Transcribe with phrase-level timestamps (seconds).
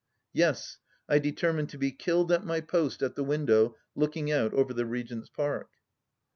[0.33, 4.73] Yes, I determined to be killed at my post at the window looking out over
[4.73, 5.69] the Regent's Park